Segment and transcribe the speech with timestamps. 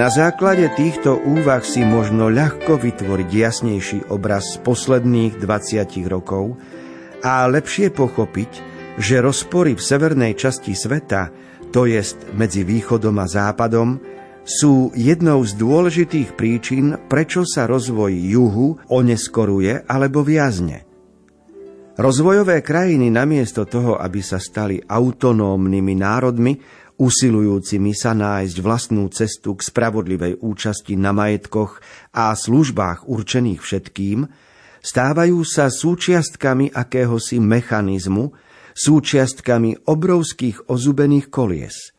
[0.00, 6.56] Na základe týchto úvah si možno ľahko vytvoriť jasnejší obraz z posledných 20 rokov
[7.20, 8.50] a lepšie pochopiť,
[8.96, 11.28] že rozpory v severnej časti sveta,
[11.68, 14.00] to jest medzi východom a západom,
[14.40, 20.88] sú jednou z dôležitých príčin, prečo sa rozvoj juhu oneskoruje alebo viazne.
[22.00, 26.56] Rozvojové krajiny namiesto toho, aby sa stali autonómnymi národmi,
[27.00, 31.80] usilujúcimi sa nájsť vlastnú cestu k spravodlivej účasti na majetkoch
[32.12, 34.28] a službách určených všetkým,
[34.84, 38.36] stávajú sa súčiastkami akéhosi mechanizmu,
[38.76, 41.96] súčiastkami obrovských ozubených kolies.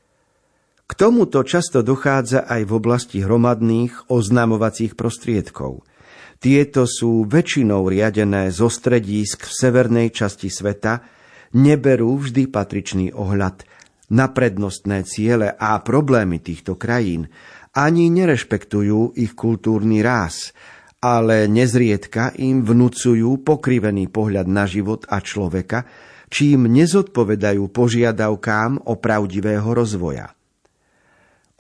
[0.86, 5.88] K tomuto často dochádza aj v oblasti hromadných oznamovacích prostriedkov.
[6.42, 11.00] Tieto sú väčšinou riadené zo stredísk v severnej časti sveta,
[11.56, 13.64] neberú vždy patričný ohľad
[14.12, 17.32] na prednostné ciele a problémy týchto krajín,
[17.72, 20.52] ani nerešpektujú ich kultúrny ráz,
[21.00, 25.88] ale nezriedka im vnúcujú pokrivený pohľad na život a človeka,
[26.28, 30.36] čím nezodpovedajú požiadavkám o pravdivého rozvoja.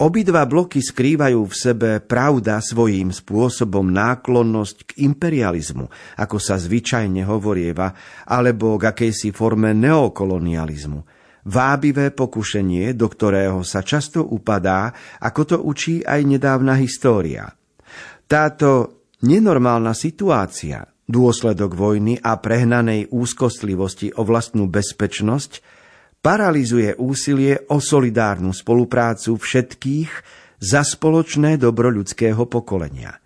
[0.01, 5.85] Obidva bloky skrývajú v sebe pravda svojím spôsobom náklonnosť k imperializmu,
[6.17, 7.93] ako sa zvyčajne hovorieva,
[8.25, 10.99] alebo k akejsi forme neokolonializmu–
[11.47, 17.49] vábivé pokušenie, do ktorého sa často upadá, ako to učí aj nedávna história.
[18.29, 25.81] Táto nenormálna situácia, dôsledok vojny a prehnanej úzkostlivosti o vlastnú bezpečnosť,
[26.21, 30.11] paralizuje úsilie o solidárnu spoluprácu všetkých
[30.61, 33.17] za spoločné dobro ľudského pokolenia.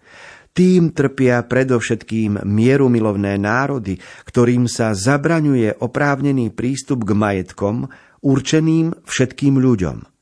[0.56, 7.92] Tým trpia predovšetkým mierumilovné národy, ktorým sa zabraňuje oprávnený prístup k majetkom,
[8.24, 10.16] určeným všetkým ľuďom.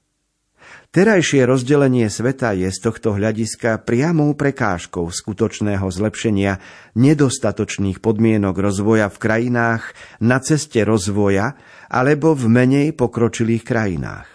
[0.94, 6.62] Terajšie rozdelenie sveta je z tohto hľadiska priamou prekážkou skutočného zlepšenia
[6.94, 11.58] nedostatočných podmienok rozvoja v krajinách na ceste rozvoja
[11.90, 14.30] alebo v menej pokročilých krajinách.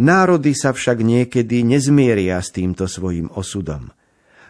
[0.00, 3.92] Národy sa však niekedy nezmieria s týmto svojim osudom.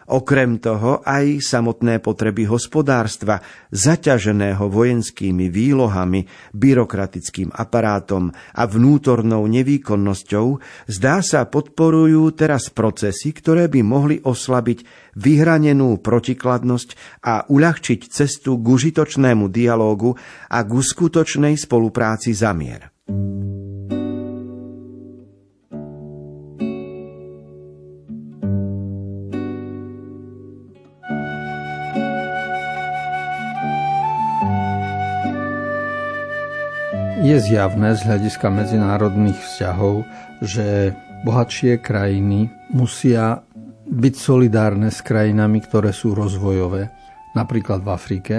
[0.09, 6.25] Okrem toho aj samotné potreby hospodárstva, zaťaženého vojenskými výlohami,
[6.57, 10.47] byrokratickým aparátom a vnútornou nevýkonnosťou,
[10.89, 18.65] zdá sa podporujú teraz procesy, ktoré by mohli oslabiť vyhranenú protikladnosť a uľahčiť cestu k
[18.65, 20.17] užitočnému dialógu
[20.49, 22.49] a k skutočnej spolupráci za
[37.39, 40.03] Zjavné z hľadiska medzinárodných vzťahov,
[40.43, 40.91] že
[41.23, 43.47] bohatšie krajiny musia
[43.87, 46.91] byť solidárne s krajinami, ktoré sú rozvojové,
[47.39, 48.35] napríklad v Afrike.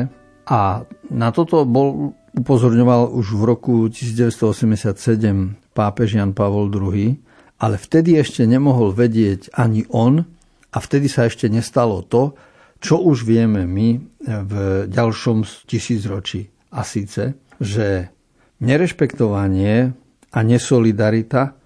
[0.52, 7.16] A na toto bol upozorňoval už v roku 1987 pápež Jan Pavol II,
[7.56, 10.28] ale vtedy ešte nemohol vedieť ani on
[10.70, 12.36] a vtedy sa ešte nestalo to,
[12.84, 14.52] čo už vieme my v
[14.92, 16.52] ďalšom tisícročí.
[16.76, 18.12] A síce, že
[18.60, 19.88] Nerešpektovanie
[20.30, 21.56] a nesolidarita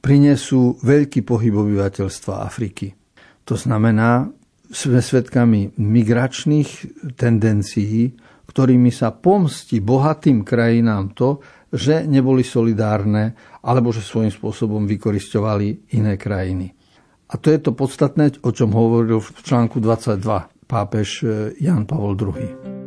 [0.00, 2.96] prinesú veľký pohyb obyvateľstva Afriky.
[3.44, 4.32] To znamená,
[4.68, 6.70] sme svedkami migračných
[7.16, 8.16] tendencií,
[8.48, 16.16] ktorými sa pomstí bohatým krajinám to, že neboli solidárne alebo že svojím spôsobom vykoristovali iné
[16.16, 16.72] krajiny.
[17.28, 21.28] A to je to podstatné, o čom hovoril v článku 22 pápež
[21.60, 22.77] Jan Pavol II.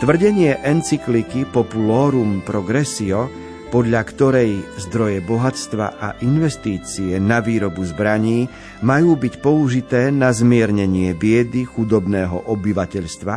[0.00, 3.28] Tvrdenie encykliky Populorum Progressio,
[3.68, 8.48] podľa ktorej zdroje bohatstva a investície na výrobu zbraní
[8.80, 13.34] majú byť použité na zmiernenie biedy chudobného obyvateľstva,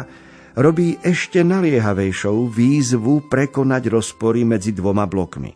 [0.56, 5.52] robí ešte naliehavejšou výzvu prekonať rozpory medzi dvoma blokmi.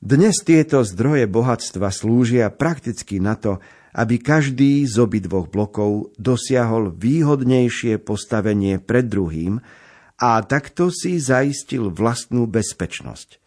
[0.00, 3.60] Dnes tieto zdroje bohatstva slúžia prakticky na to,
[3.94, 9.58] aby každý z obidvoch blokov dosiahol výhodnejšie postavenie pred druhým
[10.20, 13.40] a takto si zaistil vlastnú bezpečnosť.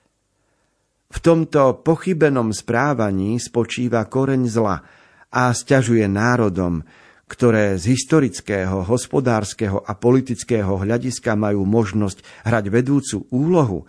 [1.14, 4.82] V tomto pochybenom správaní spočíva koreň zla
[5.30, 6.82] a stiažuje národom,
[7.30, 13.86] ktoré z historického, hospodárskeho a politického hľadiska majú možnosť hrať vedúcu úlohu,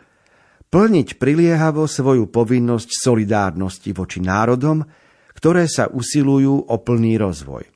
[0.68, 4.84] plniť priliehavo svoju povinnosť solidárnosti voči národom,
[5.44, 7.68] ktoré sa usilujú o plný rozvoj.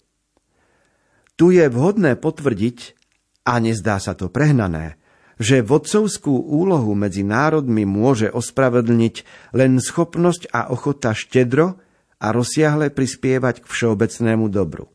[1.37, 2.97] Tu je vhodné potvrdiť,
[3.44, 4.97] a nezdá sa to prehnané,
[5.37, 9.15] že vodcovskú úlohu medzi národmi môže ospravedlniť
[9.53, 11.76] len schopnosť a ochota štedro
[12.17, 14.88] a rozsiahle prispievať k všeobecnému dobru.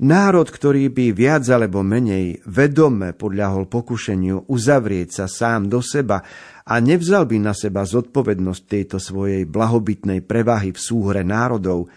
[0.00, 6.24] Národ, ktorý by viac alebo menej vedome podľahol pokušeniu uzavrieť sa sám do seba
[6.64, 11.92] a nevzal by na seba zodpovednosť tejto svojej blahobytnej prevahy v súhre národov,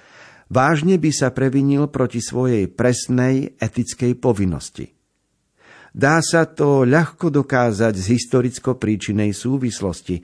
[0.51, 4.91] vážne by sa previnil proti svojej presnej etickej povinnosti.
[5.95, 10.19] Dá sa to ľahko dokázať z historicko-príčinej súvislosti,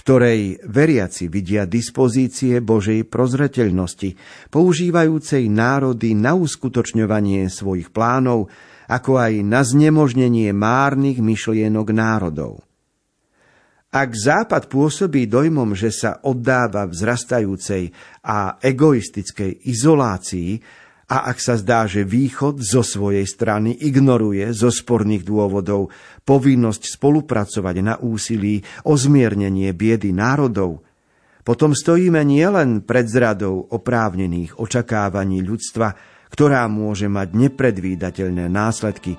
[0.00, 4.16] ktorej veriaci vidia dispozície Božej prozreteľnosti,
[4.48, 8.48] používajúcej národy na uskutočňovanie svojich plánov,
[8.88, 12.64] ako aj na znemožnenie márnych myšlienok národov.
[13.90, 17.90] Ak Západ pôsobí dojmom, že sa oddáva vzrastajúcej
[18.22, 20.62] a egoistickej izolácii,
[21.10, 25.90] a ak sa zdá, že Východ zo svojej strany ignoruje zo sporných dôvodov
[26.22, 30.86] povinnosť spolupracovať na úsilí o zmiernenie biedy národov,
[31.42, 35.98] potom stojíme nielen pred zradou oprávnených očakávaní ľudstva,
[36.30, 39.18] ktorá môže mať nepredvídateľné následky,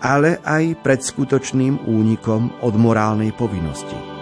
[0.00, 4.15] ale aj pred skutočným únikom od morálnej povinnosti.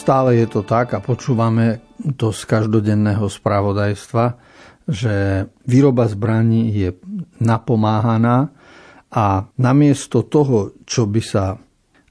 [0.00, 1.84] Stále je to tak a počúvame
[2.16, 4.40] to z každodenného spravodajstva,
[4.88, 6.96] že výroba zbraní je
[7.36, 8.48] napomáhaná
[9.12, 11.60] a namiesto toho, čo by sa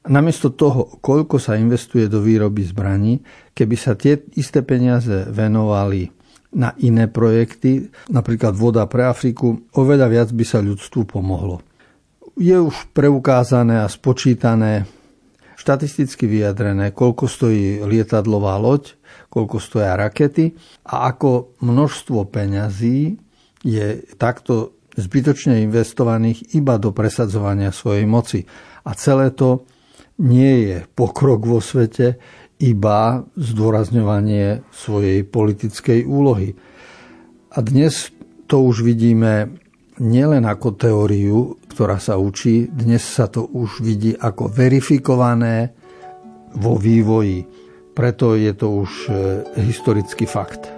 [0.09, 3.19] Namiesto toho, koľko sa investuje do výroby zbraní,
[3.51, 6.07] keby sa tie isté peniaze venovali
[6.55, 11.61] na iné projekty, napríklad voda pre Afriku, oveľa viac by sa ľudstvu pomohlo.
[12.39, 14.87] Je už preukázané a spočítané,
[15.69, 18.97] štatisticky vyjadrené, koľko stojí lietadlová loď,
[19.29, 20.57] koľko stoja rakety
[20.89, 23.21] a ako množstvo peňazí
[23.61, 28.49] je takto zbytočne investovaných iba do presadzovania svojej moci.
[28.81, 29.69] A celé to
[30.25, 32.17] nie je pokrok vo svete,
[32.57, 36.57] iba zdôrazňovanie svojej politickej úlohy.
[37.53, 38.09] A dnes
[38.49, 39.58] to už vidíme
[39.99, 45.75] nielen ako teóriu, ktorá sa učí, dnes sa to už vidí ako verifikované
[46.55, 47.45] vo vývoji.
[47.93, 49.11] Preto je to už e,
[49.59, 50.71] historický fakt.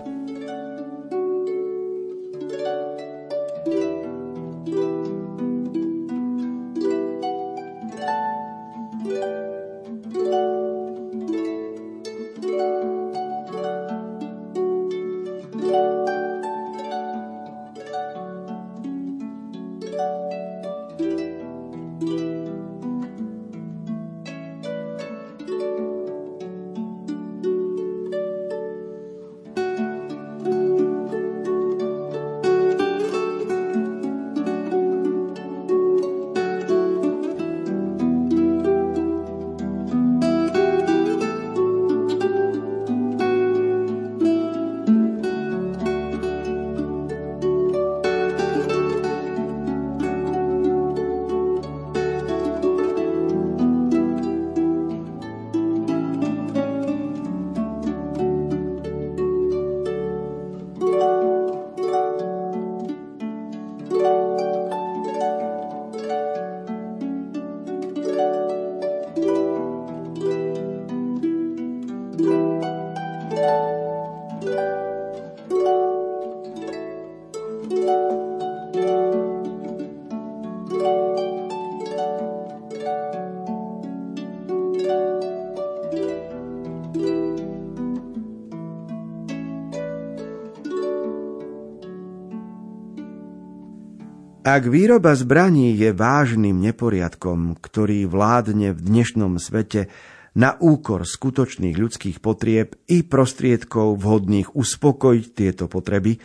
[94.51, 99.87] Ak výroba zbraní je vážnym neporiadkom, ktorý vládne v dnešnom svete
[100.35, 106.19] na úkor skutočných ľudských potrieb i prostriedkov vhodných uspokojiť tieto potreby,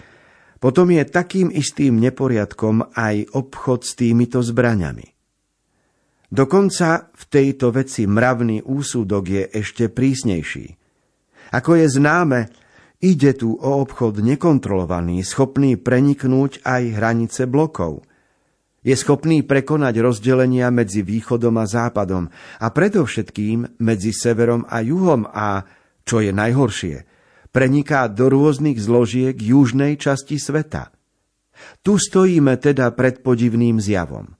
[0.58, 5.06] potom je takým istým neporiadkom aj obchod s týmito zbraňami.
[6.26, 10.74] Dokonca v tejto veci mravný úsudok je ešte prísnejší.
[11.54, 12.50] Ako je známe,
[13.06, 18.02] ide tu o obchod nekontrolovaný, schopný preniknúť aj hranice blokov–
[18.86, 22.30] je schopný prekonať rozdelenia medzi východom a západom
[22.62, 25.66] a predovšetkým medzi severom a juhom a,
[26.06, 26.96] čo je najhoršie,
[27.50, 30.94] preniká do rôznych zložiek južnej časti sveta.
[31.82, 34.38] Tu stojíme teda pred podivným zjavom.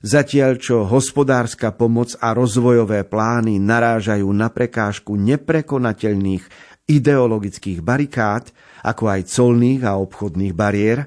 [0.00, 6.40] Zatiaľ, čo hospodárska pomoc a rozvojové plány narážajú na prekážku neprekonateľných
[6.88, 8.48] ideologických barikád,
[8.80, 11.04] ako aj colných a obchodných bariér,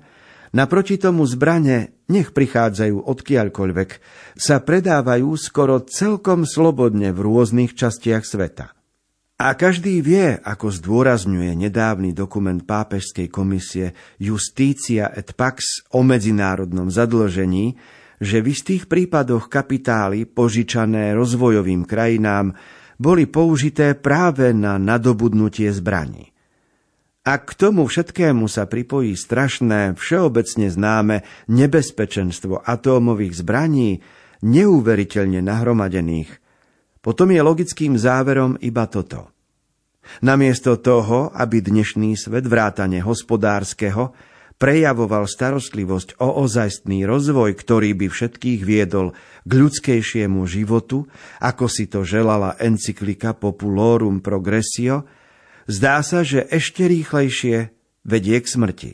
[0.53, 3.89] naproti tomu zbrane nech prichádzajú odkiaľkoľvek,
[4.37, 8.71] sa predávajú skoro celkom slobodne v rôznych častiach sveta.
[9.43, 13.91] A každý vie, ako zdôrazňuje nedávny dokument pápežskej komisie
[14.21, 17.75] Justícia et Pax o medzinárodnom zadlžení,
[18.23, 22.55] že v istých prípadoch kapitály požičané rozvojovým krajinám
[22.95, 26.32] boli použité práve na nadobudnutie zbraní.
[27.23, 34.03] Ak k tomu všetkému sa pripojí strašné, všeobecne známe nebezpečenstvo atómových zbraní,
[34.43, 36.27] neuveriteľne nahromadených,
[36.99, 39.31] potom je logickým záverom iba toto.
[40.19, 44.11] Namiesto toho, aby dnešný svet vrátane hospodárskeho
[44.59, 49.15] prejavoval starostlivosť o ozajstný rozvoj, ktorý by všetkých viedol
[49.47, 51.07] k ľudskejšiemu životu,
[51.39, 55.07] ako si to želala encyklika Populorum Progressio,
[55.63, 57.71] Zdá sa, že ešte rýchlejšie
[58.03, 58.91] vedie k smrti.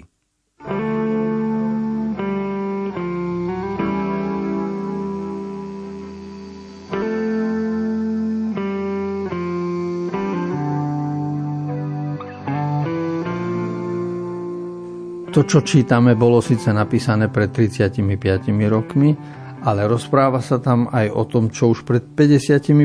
[15.30, 17.98] To, čo čítame, bolo síce napísané pred 35
[18.70, 19.14] rokmi,
[19.66, 22.78] ale rozpráva sa tam aj o tom, čo už pred 55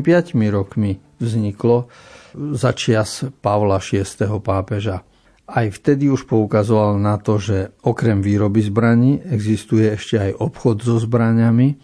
[0.49, 1.89] rokmi vzniklo
[2.35, 4.05] za čias Pavla VI.
[4.45, 5.03] pápeža.
[5.45, 10.97] Aj vtedy už poukazoval na to, že okrem výroby zbraní existuje ešte aj obchod so
[10.97, 11.77] zbraniami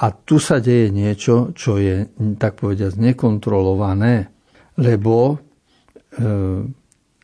[0.00, 2.08] a tu sa deje niečo, čo je
[2.40, 4.32] tak povediať nekontrolované,
[4.80, 5.36] lebo e,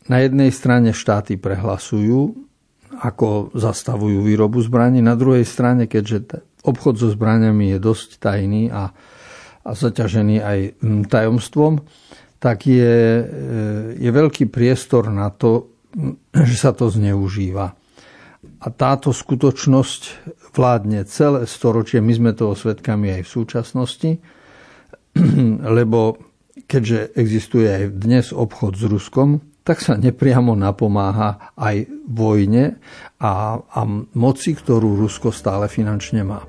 [0.07, 2.47] na jednej strane štáty prehlasujú,
[3.01, 8.93] ako zastavujú výrobu zbraní, na druhej strane, keďže obchod so zbraniami je dosť tajný a,
[9.65, 10.59] a zaťažený aj
[11.09, 11.85] tajomstvom,
[12.41, 13.25] tak je, e,
[14.01, 15.69] je veľký priestor na to,
[16.49, 17.77] že sa to zneužíva.
[18.61, 20.03] A táto skutočnosť
[20.57, 24.11] vládne celé storočie, my sme toho svetkami aj v súčasnosti,
[25.79, 26.17] lebo
[26.65, 32.81] keďže existuje aj dnes obchod s Ruskom, tak sa nepriamo napomáha aj vojne
[33.21, 33.81] a, a
[34.17, 36.41] moci, ktorú Rusko stále finančne má.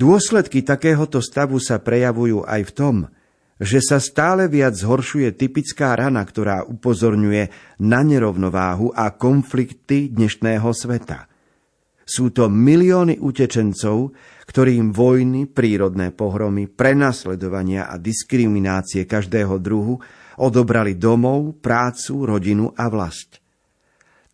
[0.00, 2.96] Dôsledky takéhoto stavu sa prejavujú aj v tom,
[3.60, 11.28] že sa stále viac zhoršuje typická rana, ktorá upozorňuje na nerovnováhu a konflikty dnešného sveta.
[12.08, 14.16] Sú to milióny utečencov,
[14.48, 20.00] ktorým vojny, prírodné pohromy, prenasledovania a diskriminácie každého druhu
[20.40, 23.36] odobrali domov, prácu, rodinu a vlast.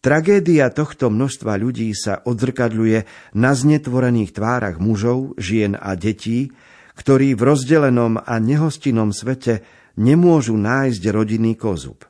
[0.06, 6.54] Tragédia tohto množstva ľudí sa odzrkadľuje na znetvorených tvárach mužov, žien a detí,
[6.94, 9.66] ktorí v rozdelenom a nehostinnom svete
[9.98, 12.06] nemôžu nájsť rodinný kozub.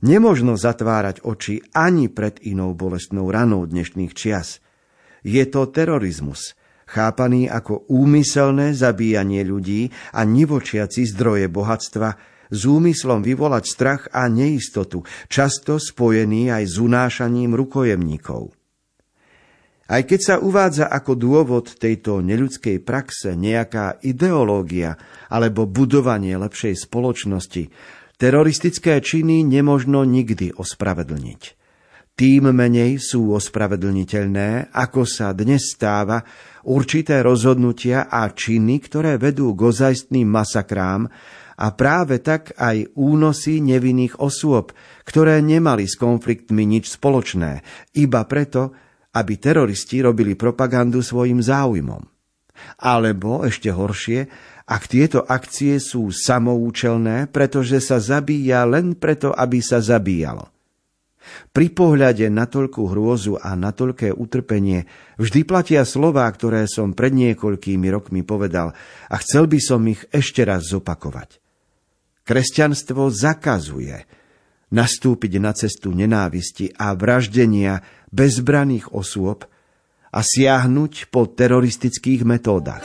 [0.00, 4.64] Nemožno zatvárať oči ani pred inou bolestnou ranou dnešných čias.
[5.20, 6.56] Je to terorizmus,
[6.88, 15.00] chápaný ako úmyselné zabíjanie ľudí a nivočiaci zdroje bohatstva, s úmyslom vyvolať strach a neistotu,
[15.32, 18.52] často spojený aj s unášaním rukojemníkov.
[19.92, 24.96] Aj keď sa uvádza ako dôvod tejto neľudskej praxe nejaká ideológia
[25.28, 27.68] alebo budovanie lepšej spoločnosti,
[28.16, 31.42] teroristické činy nemožno nikdy ospravedlniť.
[32.12, 36.20] Tým menej sú ospravedlniteľné, ako sa dnes stáva,
[36.68, 41.08] určité rozhodnutia a činy, ktoré vedú k ozajstným masakrám,
[41.62, 44.74] a práve tak aj únosy nevinných osôb,
[45.06, 47.62] ktoré nemali s konfliktmi nič spoločné,
[47.94, 48.74] iba preto,
[49.14, 52.02] aby teroristi robili propagandu svojim záujmom.
[52.82, 54.26] Alebo ešte horšie,
[54.66, 60.50] ak tieto akcie sú samoučelné, pretože sa zabíja len preto, aby sa zabíjalo.
[61.54, 64.90] Pri pohľade na toľkú hrôzu a na toľké utrpenie
[65.22, 68.74] vždy platia slová, ktoré som pred niekoľkými rokmi povedal
[69.06, 71.41] a chcel by som ich ešte raz zopakovať.
[72.22, 74.06] Kresťanstvo zakazuje
[74.72, 79.44] nastúpiť na cestu nenávisti a vraždenia bezbraných osôb
[80.12, 82.84] a siahnuť po teroristických metódach.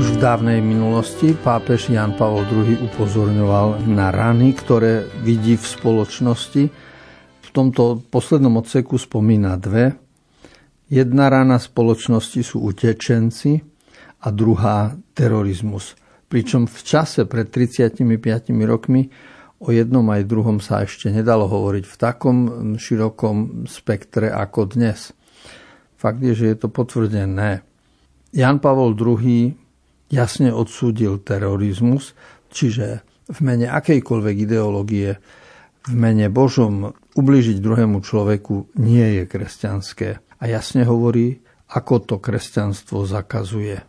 [0.00, 6.64] Už v dávnej minulosti pápež Jan Pavel II upozorňoval na rany, ktoré vidí v spoločnosti.
[7.44, 9.92] V tomto poslednom odseku spomína dve.
[10.88, 13.60] Jedna rana spoločnosti sú utečenci
[14.24, 15.92] a druhá terorizmus.
[16.32, 18.00] Pričom v čase pred 35
[18.64, 19.04] rokmi
[19.60, 22.36] o jednom aj druhom sa ešte nedalo hovoriť v takom
[22.80, 25.12] širokom spektre ako dnes.
[26.00, 27.60] Fakt je, že je to potvrdené.
[28.32, 29.59] Jan Pavol II
[30.10, 32.12] jasne odsúdil terorizmus,
[32.50, 35.16] čiže v mene akejkoľvek ideológie,
[35.86, 40.08] v mene Božom ubližiť druhému človeku nie je kresťanské.
[40.40, 43.80] A jasne hovorí, ako to kresťanstvo zakazuje.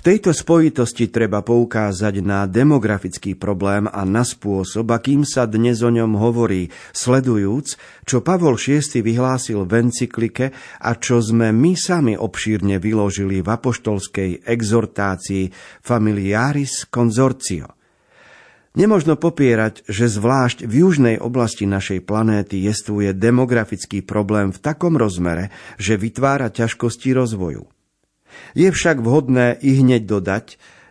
[0.00, 5.92] V tejto spojitosti treba poukázať na demografický problém a na spôsob, akým sa dnes o
[5.92, 7.76] ňom hovorí, sledujúc,
[8.08, 14.48] čo Pavol VI vyhlásil v encyklike a čo sme my sami obšírne vyložili v apoštolskej
[14.48, 15.52] exhortácii
[15.84, 17.68] Familiaris Consortio.
[18.80, 25.52] Nemožno popierať, že zvlášť v južnej oblasti našej planéty jestvuje demografický problém v takom rozmere,
[25.76, 27.68] že vytvára ťažkosti rozvoju.
[28.56, 30.46] Je však vhodné i hneď dodať,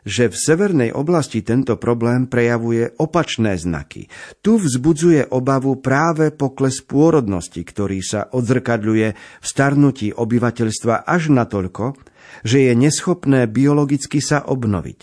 [0.07, 4.07] že v severnej oblasti tento problém prejavuje opačné znaky.
[4.39, 11.99] Tu vzbudzuje obavu práve pokles pôrodnosti, ktorý sa odzrkadľuje v starnutí obyvateľstva až natoľko,
[12.47, 14.99] že je neschopné biologicky sa obnoviť.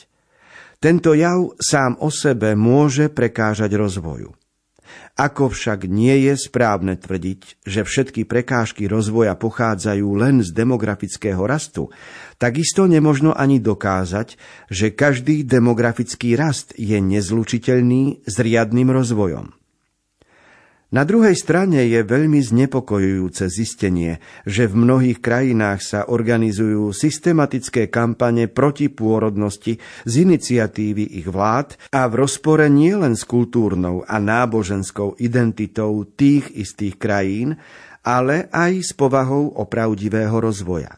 [0.77, 4.46] Tento jav sám o sebe môže prekážať rozvoju.
[5.17, 11.89] Ako však nie je správne tvrdiť, že všetky prekážky rozvoja pochádzajú len z demografického rastu,
[12.37, 14.37] takisto nemožno ani dokázať,
[14.69, 19.56] že každý demografický rast je nezlučiteľný s riadnym rozvojom.
[20.87, 28.47] Na druhej strane je veľmi znepokojujúce zistenie, že v mnohých krajinách sa organizujú systematické kampane
[28.47, 36.07] proti pôrodnosti z iniciatívy ich vlád a v rozpore nielen s kultúrnou a náboženskou identitou
[36.07, 37.59] tých istých krajín,
[38.07, 40.95] ale aj s povahou opravdivého rozvoja.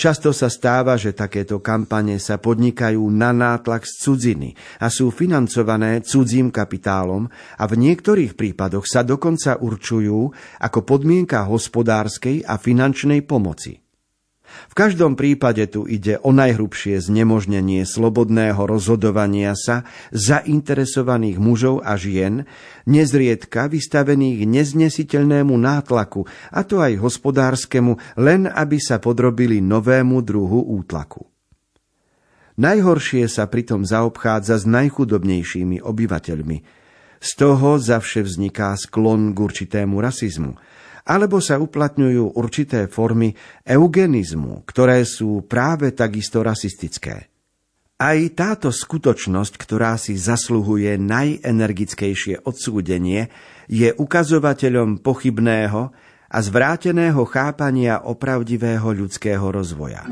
[0.00, 6.00] Často sa stáva, že takéto kampane sa podnikajú na nátlak z cudziny a sú financované
[6.00, 7.28] cudzím kapitálom
[7.60, 13.79] a v niektorých prípadoch sa dokonca určujú ako podmienka hospodárskej a finančnej pomoci.
[14.70, 19.82] V každom prípade tu ide o najhrubšie znemožnenie slobodného rozhodovania sa
[20.14, 22.46] zainteresovaných mužov a žien,
[22.86, 31.26] nezriedka vystavených neznesiteľnému nátlaku, a to aj hospodárskemu, len aby sa podrobili novému druhu útlaku.
[32.60, 36.58] Najhoršie sa pritom zaobchádza s najchudobnejšími obyvateľmi.
[37.20, 40.54] Z toho zavše vzniká sklon k určitému rasizmu–
[41.10, 43.34] alebo sa uplatňujú určité formy
[43.66, 47.26] eugenizmu, ktoré sú práve takisto rasistické.
[48.00, 53.28] Aj táto skutočnosť, ktorá si zasluhuje najenergickejšie odsúdenie,
[53.66, 55.92] je ukazovateľom pochybného
[56.30, 60.06] a zvráteného chápania opravdivého ľudského rozvoja.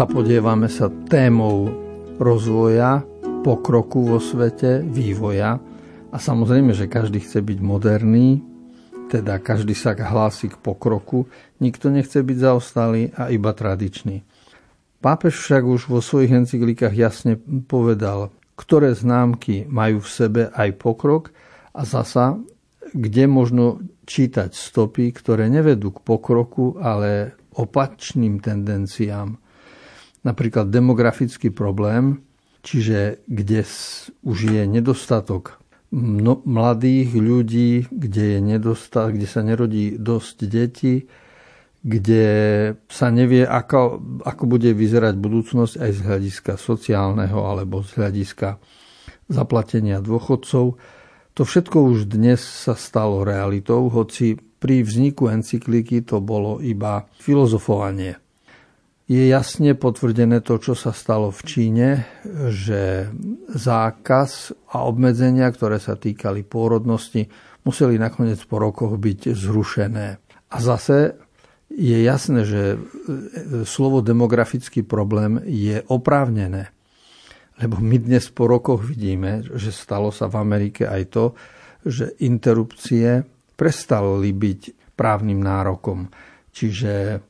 [0.00, 1.68] Zapodievame sa témou
[2.16, 3.04] rozvoja,
[3.44, 5.60] pokroku vo svete, vývoja.
[6.08, 8.40] A samozrejme, že každý chce byť moderný,
[9.12, 11.28] teda každý sa hlási k pokroku,
[11.60, 14.24] nikto nechce byť zaostalý a iba tradičný.
[15.04, 17.36] Pápež však už vo svojich encyklikách jasne
[17.68, 21.28] povedal, ktoré známky majú v sebe aj pokrok
[21.76, 22.40] a zasa,
[22.96, 29.36] kde možno čítať stopy, ktoré nevedú k pokroku, ale opačným tendenciám
[30.22, 32.20] napríklad demografický problém,
[32.60, 33.64] čiže kde
[34.24, 35.60] už je nedostatok
[36.46, 41.10] mladých ľudí, kde, je nedostatok, kde sa nerodí dosť detí,
[41.80, 42.24] kde
[42.86, 48.60] sa nevie, ako, ako bude vyzerať budúcnosť aj z hľadiska sociálneho alebo z hľadiska
[49.32, 50.76] zaplatenia dôchodcov.
[51.34, 58.29] To všetko už dnes sa stalo realitou, hoci pri vzniku encykliky to bolo iba filozofovanie
[59.10, 61.88] je jasne potvrdené to, čo sa stalo v Číne,
[62.46, 63.10] že
[63.50, 67.26] zákaz a obmedzenia, ktoré sa týkali pôrodnosti,
[67.66, 70.06] museli nakoniec po rokoch byť zrušené.
[70.54, 71.18] A zase
[71.74, 72.78] je jasné, že
[73.66, 76.70] slovo demografický problém je oprávnené.
[77.58, 81.24] Lebo my dnes po rokoch vidíme, že stalo sa v Amerike aj to,
[81.82, 83.26] že interrupcie
[83.58, 86.06] prestali byť právnym nárokom.
[86.54, 87.22] Čiže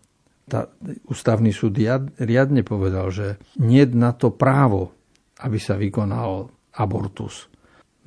[0.50, 0.66] tá,
[1.06, 1.78] ústavný súd
[2.18, 4.90] riadne povedal, že nie na to právo,
[5.38, 7.46] aby sa vykonal abortus.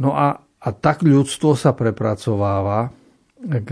[0.04, 2.92] No a, a tak ľudstvo sa prepracováva
[3.40, 3.70] k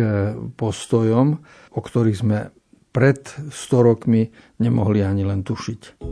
[0.55, 1.27] postojom,
[1.75, 2.51] o ktorých sme
[2.91, 6.03] pred 100 rokmi nemohli ani len tušiť.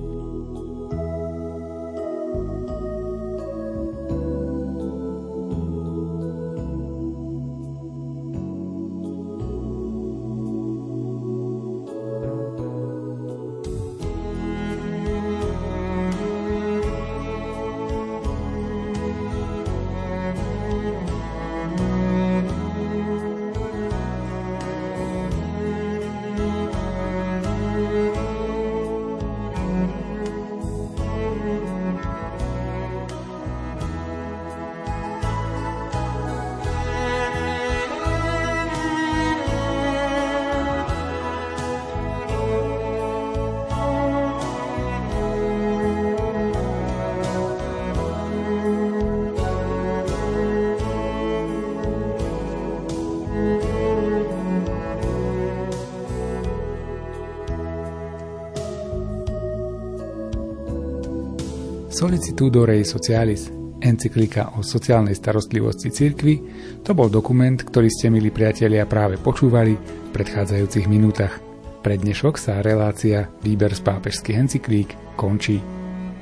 [62.00, 63.52] Solicitudo Rei Socialis,
[63.84, 66.40] encyklika o sociálnej starostlivosti cirkvy,
[66.80, 71.44] to bol dokument, ktorý ste, milí priatelia, práve počúvali v predchádzajúcich minútach.
[71.84, 75.60] Pre dnešok sa relácia Výber z pápežských encyklík končí.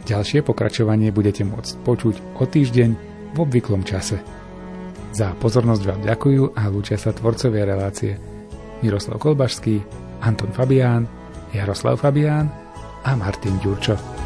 [0.09, 2.89] Ďalšie pokračovanie budete môcť počuť o týždeň
[3.29, 4.17] v obvyklom čase.
[5.13, 8.17] Za pozornosť vám ďakujú a lúčia sa tvorcovia relácie
[8.81, 9.77] Miroslav Kolbašský,
[10.25, 11.05] Anton Fabián,
[11.53, 12.49] Jaroslav Fabián
[13.05, 14.16] a Martin Ďurčo.